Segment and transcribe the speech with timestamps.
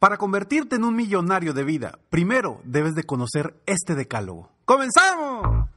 [0.00, 4.48] Para convertirte en un millonario de vida, primero debes de conocer este decálogo.
[4.64, 5.68] ¡Comenzamos!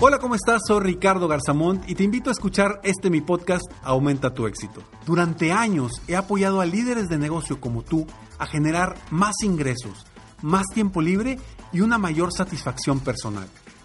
[0.00, 0.62] Hola, ¿cómo estás?
[0.66, 4.82] Soy Ricardo Garzamont y te invito a escuchar este mi podcast Aumenta tu éxito.
[5.04, 8.06] Durante años he apoyado a líderes de negocio como tú
[8.38, 10.06] a generar más ingresos,
[10.40, 11.38] más tiempo libre
[11.74, 13.48] y una mayor satisfacción personal.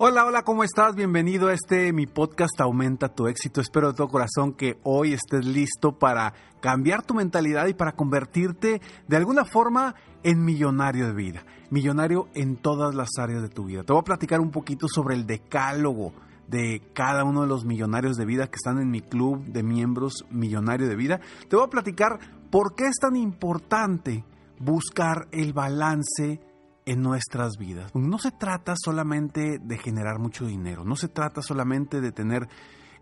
[0.00, 0.94] Hola, hola, ¿cómo estás?
[0.94, 3.60] Bienvenido a este mi podcast Aumenta tu éxito.
[3.60, 8.80] Espero de todo corazón que hoy estés listo para cambiar tu mentalidad y para convertirte
[9.08, 11.44] de alguna forma en millonario de vida.
[11.70, 13.82] Millonario en todas las áreas de tu vida.
[13.82, 16.12] Te voy a platicar un poquito sobre el decálogo
[16.46, 20.26] de cada uno de los millonarios de vida que están en mi club de miembros
[20.30, 21.20] millonario de vida.
[21.48, 22.20] Te voy a platicar
[22.52, 24.24] por qué es tan importante
[24.60, 26.40] buscar el balance
[26.88, 27.94] en nuestras vidas.
[27.94, 32.48] No se trata solamente de generar mucho dinero, no se trata solamente de tener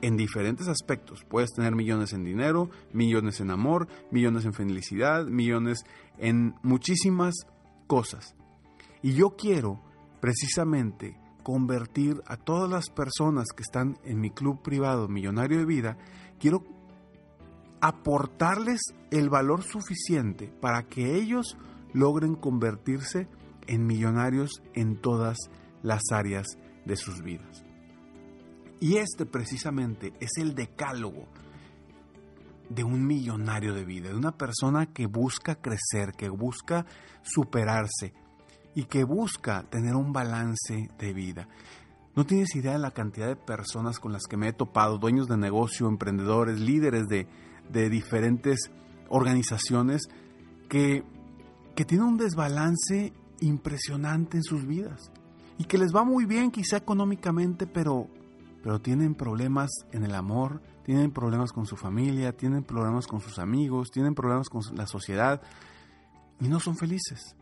[0.00, 1.24] en diferentes aspectos.
[1.28, 5.84] Puedes tener millones en dinero, millones en amor, millones en felicidad, millones
[6.18, 7.34] en muchísimas
[7.86, 8.34] cosas.
[9.02, 9.80] Y yo quiero
[10.20, 15.96] precisamente convertir a todas las personas que están en mi club privado Millonario de Vida,
[16.38, 16.62] quiero
[17.80, 18.80] aportarles
[19.10, 21.56] el valor suficiente para que ellos
[21.94, 23.28] logren convertirse
[23.66, 25.38] en millonarios en todas
[25.82, 26.46] las áreas
[26.84, 27.64] de sus vidas.
[28.80, 31.26] Y este precisamente es el decálogo
[32.68, 36.86] de un millonario de vida, de una persona que busca crecer, que busca
[37.22, 38.12] superarse
[38.74, 41.48] y que busca tener un balance de vida.
[42.14, 45.28] No tienes idea de la cantidad de personas con las que me he topado, dueños
[45.28, 47.26] de negocio, emprendedores, líderes de,
[47.70, 48.70] de diferentes
[49.08, 50.08] organizaciones
[50.68, 51.04] que,
[51.74, 55.10] que tienen un desbalance impresionante en sus vidas
[55.58, 58.08] y que les va muy bien quizá económicamente, pero,
[58.62, 63.38] pero tienen problemas en el amor, tienen problemas con su familia, tienen problemas con sus
[63.38, 65.42] amigos, tienen problemas con la sociedad
[66.40, 67.36] y no son felices.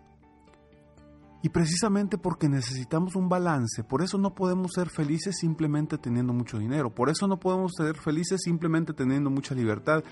[1.44, 6.58] Y precisamente porque necesitamos un balance, por eso no podemos ser felices simplemente teniendo mucho
[6.58, 10.02] dinero, por eso no podemos ser felices simplemente teniendo mucha libertad,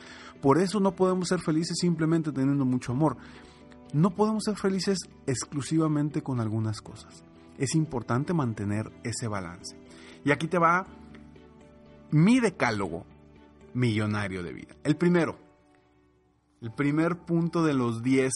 [0.41, 3.17] por eso no podemos ser felices simplemente teniendo mucho amor.
[3.93, 7.25] No podemos ser felices exclusivamente con algunas cosas.
[7.59, 9.77] Es importante mantener ese balance.
[10.25, 10.87] Y aquí te va
[12.13, 13.07] mi decálogo
[13.75, 14.75] millonario de vida.
[14.85, 15.39] El primero,
[16.61, 18.33] el primer punto de los 10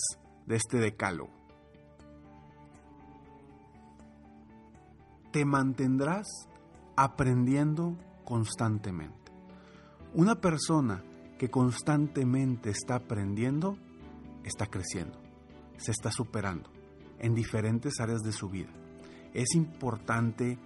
[0.46, 1.30] de este decálogo
[5.30, 6.26] te mantendrás
[6.96, 9.32] aprendiendo constantemente.
[10.14, 11.04] Una persona
[11.38, 13.78] que constantemente está aprendiendo,
[14.44, 15.18] está creciendo,
[15.76, 16.70] se está superando
[17.18, 18.70] en diferentes áreas de su vida.
[19.34, 20.58] Es importante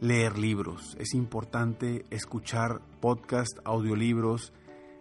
[0.00, 4.52] leer libros, es importante escuchar podcasts, audiolibros,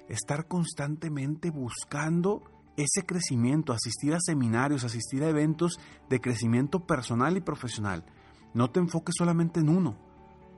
[0.08, 2.44] estar constantemente buscando
[2.78, 8.04] ese crecimiento, asistir a seminarios, asistir a eventos de crecimiento personal y profesional.
[8.54, 9.96] No te enfoques solamente en uno,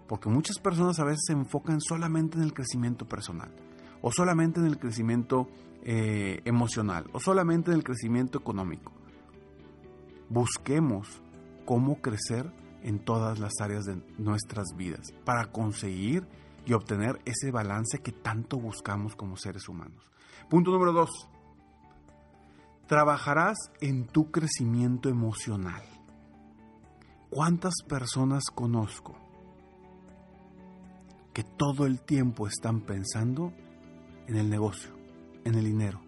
[0.08, 3.52] porque muchas personas a veces se enfocan solamente en el crecimiento personal,
[4.02, 5.48] o solamente en el crecimiento
[5.84, 8.92] eh, emocional, o solamente en el crecimiento económico.
[10.30, 11.22] Busquemos
[11.66, 12.52] cómo crecer
[12.84, 16.28] en todas las áreas de nuestras vidas para conseguir
[16.66, 20.12] y obtener ese balance que tanto buscamos como seres humanos.
[20.50, 21.30] Punto número dos.
[22.88, 25.84] Trabajarás en tu crecimiento emocional.
[27.30, 29.18] ¿Cuántas personas conozco
[31.34, 33.54] que todo el tiempo están pensando
[34.28, 34.92] en el negocio,
[35.44, 36.02] en el dinero,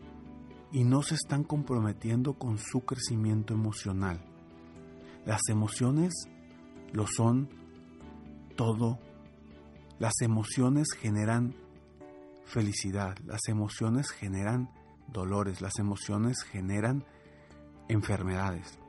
[0.72, 4.22] y no se están comprometiendo con su crecimiento emocional?
[5.26, 6.14] Las emociones
[6.94, 7.50] lo son
[8.56, 9.00] todo.
[10.00, 11.56] Las emociones generan
[12.46, 14.70] felicidad, las emociones generan
[15.08, 17.04] dolores, las emociones generan
[17.88, 18.80] enfermedades.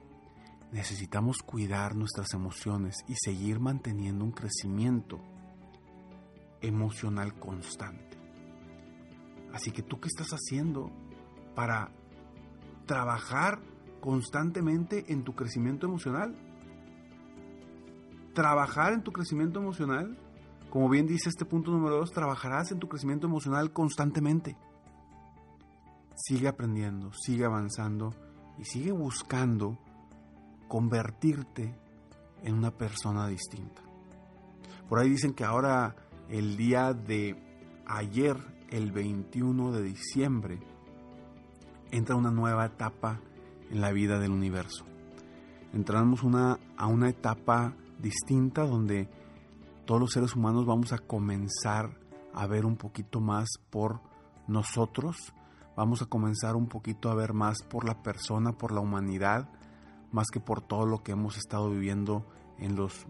[0.73, 5.19] Necesitamos cuidar nuestras emociones y seguir manteniendo un crecimiento
[6.61, 8.19] emocional constante.
[9.52, 10.91] Así que tú qué estás haciendo
[11.56, 11.91] para
[12.87, 13.61] trabajar
[14.00, 16.35] constantemente en tu crecimiento emocional?
[18.35, 20.17] Trabajar en tu crecimiento emocional,
[20.71, 24.56] como bien dice este punto número dos, trabajarás en tu crecimiento emocional constantemente.
[26.15, 28.15] Sigue aprendiendo, sigue avanzando
[28.59, 29.79] y sigue buscando
[30.69, 31.75] convertirte
[32.43, 33.82] en una persona distinta.
[34.88, 35.97] Por ahí dicen que ahora
[36.29, 37.37] el día de
[37.87, 38.37] ayer,
[38.69, 40.61] el 21 de diciembre,
[41.91, 43.21] entra una nueva etapa
[43.71, 44.85] en la vida del universo.
[45.73, 49.08] Entramos una, a una etapa distinta donde
[49.85, 51.99] todos los seres humanos vamos a comenzar
[52.32, 54.00] a ver un poquito más por
[54.47, 55.17] nosotros,
[55.76, 59.49] vamos a comenzar un poquito a ver más por la persona, por la humanidad,
[60.12, 62.25] más que por todo lo que hemos estado viviendo
[62.58, 63.06] en los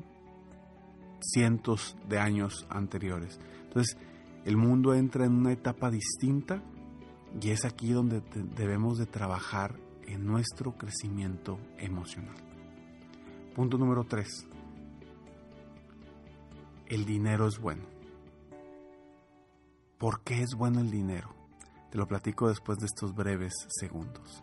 [1.21, 3.39] cientos de años anteriores.
[3.65, 3.97] Entonces,
[4.45, 6.63] el mundo entra en una etapa distinta
[7.41, 8.23] y es aquí donde
[8.57, 12.37] debemos de trabajar en nuestro crecimiento emocional.
[13.55, 14.50] Punto número 3.
[16.91, 17.85] El dinero es bueno.
[19.97, 21.33] ¿Por qué es bueno el dinero?
[21.89, 24.43] Te lo platico después de estos breves segundos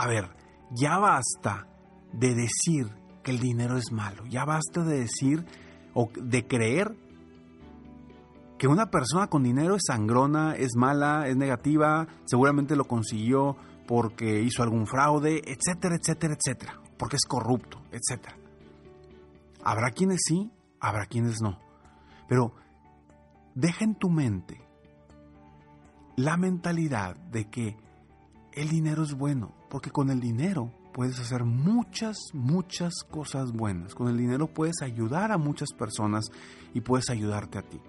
[0.00, 0.30] A ver,
[0.70, 1.66] ya basta
[2.14, 2.86] de decir
[3.22, 4.24] que el dinero es malo.
[4.24, 5.44] Ya basta de decir
[5.92, 6.96] o de creer
[8.56, 14.40] que una persona con dinero es sangrona, es mala, es negativa, seguramente lo consiguió porque
[14.40, 18.38] hizo algún fraude, etcétera, etcétera, etcétera, porque es corrupto, etcétera.
[19.62, 21.58] Habrá quienes sí, habrá quienes no.
[22.26, 22.54] Pero
[23.54, 24.66] deja en tu mente
[26.16, 27.76] la mentalidad de que
[28.52, 33.94] el dinero es bueno, porque con el dinero puedes hacer muchas, muchas cosas buenas.
[33.94, 36.26] Con el dinero puedes ayudar a muchas personas
[36.74, 37.80] y puedes ayudarte a ti.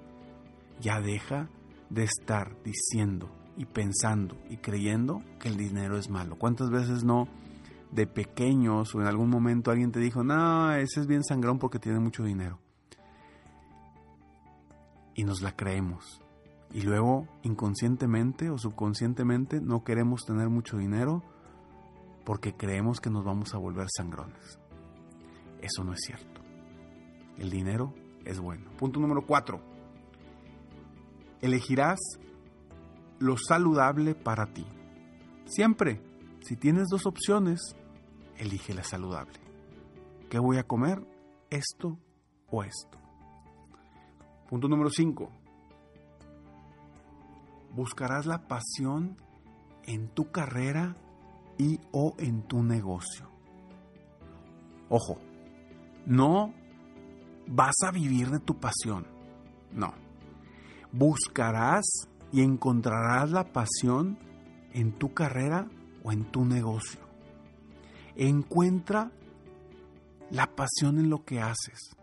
[0.80, 1.50] Ya deja
[1.90, 6.38] de estar diciendo y pensando y creyendo que el dinero es malo.
[6.38, 7.28] ¿Cuántas veces no
[7.92, 11.80] de pequeños o en algún momento alguien te dijo, no, ese es bien sangrón porque
[11.80, 12.60] tiene mucho dinero?
[15.16, 16.22] Y nos la creemos.
[16.74, 21.22] Y luego, inconscientemente o subconscientemente, no queremos tener mucho dinero
[22.24, 24.60] porque creemos que nos vamos a volver sangrones.
[25.62, 26.42] Eso no es cierto.
[27.38, 27.94] El dinero
[28.26, 28.70] es bueno.
[28.78, 29.62] Punto número cuatro.
[31.42, 32.00] Elegirás
[33.20, 34.66] lo saludable para ti.
[35.46, 36.02] Siempre,
[36.42, 37.76] si tienes dos opciones,
[38.38, 39.40] elige la saludable.
[40.30, 41.06] ¿Qué voy a comer?
[41.50, 42.00] ¿Esto
[42.50, 42.98] o esto?
[44.50, 45.41] Punto número 5.
[47.74, 49.18] Buscarás la pasión
[49.84, 50.96] en tu carrera
[51.58, 53.30] y o en tu negocio.
[54.90, 55.18] Ojo,
[56.06, 56.54] no
[57.48, 59.08] vas a vivir de tu pasión.
[59.72, 59.94] No.
[60.92, 61.86] Buscarás
[62.32, 64.18] y encontrarás la pasión
[64.74, 65.68] en tu carrera
[66.04, 67.00] o en tu negocio.
[68.16, 69.12] Encuentra
[70.30, 71.96] la pasión en lo que haces.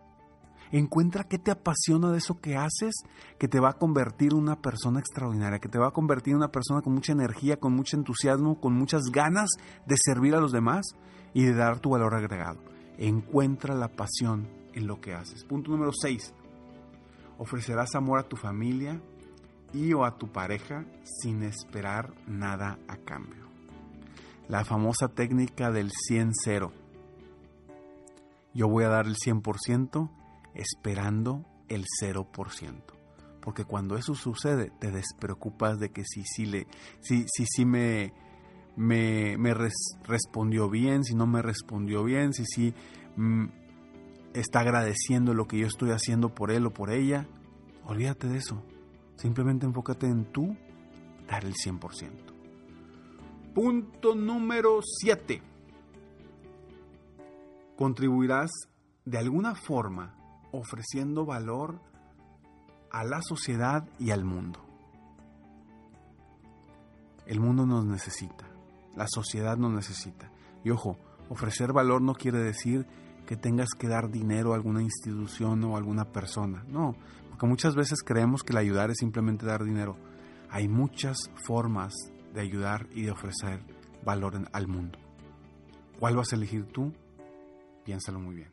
[0.71, 2.93] Encuentra qué te apasiona de eso que haces,
[3.39, 6.37] que te va a convertir en una persona extraordinaria, que te va a convertir en
[6.37, 9.49] una persona con mucha energía, con mucho entusiasmo, con muchas ganas
[9.87, 10.85] de servir a los demás
[11.33, 12.59] y de dar tu valor agregado.
[12.97, 15.43] Encuentra la pasión en lo que haces.
[15.43, 16.33] Punto número 6.
[17.39, 19.01] Ofrecerás amor a tu familia
[19.73, 23.47] y o a tu pareja sin esperar nada a cambio.
[24.47, 26.71] La famosa técnica del 100-0.
[28.53, 30.09] Yo voy a dar el 100%
[30.53, 32.99] esperando el 0%.
[33.41, 36.67] Porque cuando eso sucede, te despreocupas de que si sí le,
[36.99, 38.13] si, si, si me,
[38.75, 39.53] me, me
[40.03, 42.73] respondió bien, si no me respondió bien, si sí
[43.15, 43.45] mm,
[44.33, 47.27] está agradeciendo lo que yo estoy haciendo por él o por ella.
[47.85, 48.61] Olvídate de eso.
[49.15, 50.55] Simplemente enfócate en tú
[51.27, 52.09] dar el 100%.
[53.53, 55.41] Punto número 7.
[57.75, 58.51] Contribuirás
[59.05, 60.18] de alguna forma
[60.51, 61.79] ofreciendo valor
[62.91, 64.59] a la sociedad y al mundo.
[67.25, 68.45] El mundo nos necesita,
[68.95, 70.31] la sociedad nos necesita.
[70.63, 70.97] Y ojo,
[71.29, 72.87] ofrecer valor no quiere decir
[73.27, 76.63] que tengas que dar dinero a alguna institución o a alguna persona.
[76.67, 76.95] No,
[77.29, 79.95] porque muchas veces creemos que el ayudar es simplemente dar dinero.
[80.49, 81.93] Hay muchas formas
[82.33, 83.63] de ayudar y de ofrecer
[84.03, 84.97] valor al mundo.
[85.99, 86.91] ¿Cuál vas a elegir tú?
[87.85, 88.51] Piénsalo muy bien.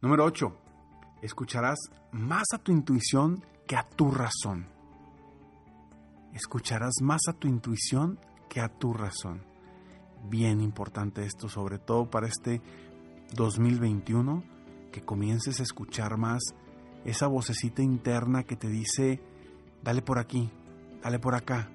[0.00, 0.71] Número 8
[1.22, 1.78] escucharás
[2.10, 4.66] más a tu intuición que a tu razón.
[6.34, 9.42] Escucharás más a tu intuición que a tu razón.
[10.28, 12.60] Bien importante esto, sobre todo para este
[13.34, 14.42] 2021,
[14.90, 16.42] que comiences a escuchar más
[17.04, 19.20] esa vocecita interna que te dice,
[19.82, 20.50] dale por aquí,
[21.02, 21.70] dale por acá.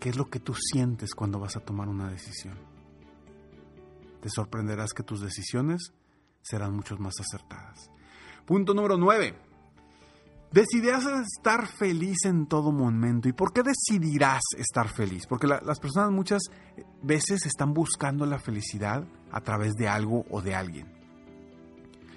[0.00, 2.58] ¿Qué es lo que tú sientes cuando vas a tomar una decisión?
[4.20, 5.92] Te sorprenderás que tus decisiones
[6.42, 7.90] serán mucho más acertadas.
[8.44, 9.34] Punto número 9.
[10.52, 13.26] Decidirás estar feliz en todo momento.
[13.26, 15.26] ¿Y por qué decidirás estar feliz?
[15.26, 16.42] Porque las personas muchas
[17.02, 20.92] veces están buscando la felicidad a través de algo o de alguien.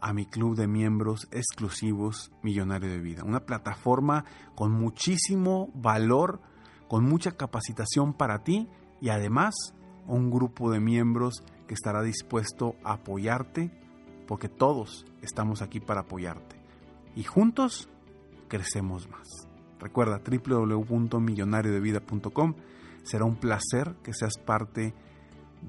[0.00, 3.22] a mi club de miembros exclusivos Millonario de Vida.
[3.24, 6.40] Una plataforma con muchísimo valor,
[6.88, 8.68] con mucha capacitación para ti
[9.00, 9.54] y además
[10.06, 13.70] un grupo de miembros que estará dispuesto a apoyarte
[14.26, 16.56] porque todos estamos aquí para apoyarte.
[17.14, 17.88] Y juntos
[18.48, 19.28] crecemos más.
[19.78, 22.54] Recuerda www.millonariodevida.com.
[23.02, 25.11] Será un placer que seas parte de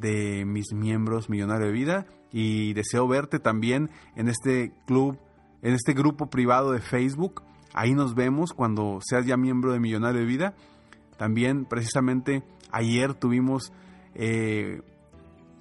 [0.01, 5.17] mis miembros Millonario de Vida y deseo verte también en este club,
[5.62, 7.43] en este grupo privado de Facebook.
[7.73, 10.53] Ahí nos vemos cuando seas ya miembro de Millonario de Vida.
[11.17, 13.71] También precisamente ayer tuvimos,
[14.15, 14.82] eh,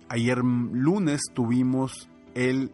[0.08, 2.72] ayer lunes tuvimos el,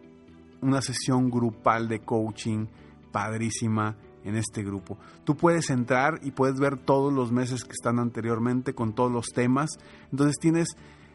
[0.60, 2.66] una sesión grupal de coaching
[3.10, 4.98] padrísima en este grupo.
[5.24, 9.26] Tú puedes entrar y puedes ver todos los meses que están anteriormente con todos los
[9.28, 9.70] temas.
[10.10, 10.68] Entonces tienes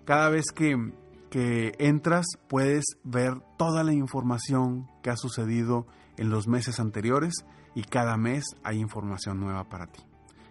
[0.05, 0.93] cada vez que
[1.33, 7.33] que entras puedes ver toda la información que ha sucedido en los meses anteriores
[7.73, 9.99] y cada mes hay información nueva para ti.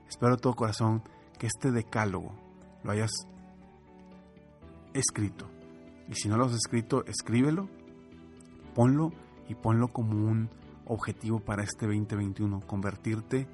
[0.09, 1.05] Espero de todo corazón
[1.39, 2.35] que este decálogo
[2.83, 3.13] lo hayas
[4.93, 5.49] escrito.
[6.09, 7.69] Y si no lo has escrito, escríbelo,
[8.75, 9.13] ponlo
[9.49, 10.51] y ponlo como un
[10.87, 13.47] objetivo para este 2021, convertirte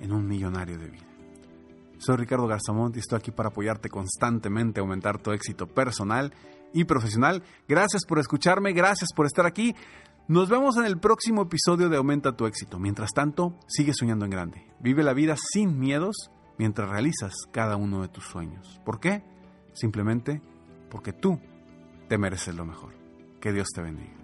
[0.00, 1.13] en un millonario de vida.
[2.04, 6.34] Soy Ricardo Garzamont y estoy aquí para apoyarte constantemente aumentar tu éxito personal
[6.74, 7.42] y profesional.
[7.66, 9.74] Gracias por escucharme, gracias por estar aquí.
[10.28, 12.78] Nos vemos en el próximo episodio de Aumenta tu éxito.
[12.78, 14.66] Mientras tanto, sigue soñando en grande.
[14.80, 18.82] Vive la vida sin miedos mientras realizas cada uno de tus sueños.
[18.84, 19.24] ¿Por qué?
[19.72, 20.42] Simplemente
[20.90, 21.40] porque tú
[22.10, 22.92] te mereces lo mejor.
[23.40, 24.23] Que Dios te bendiga.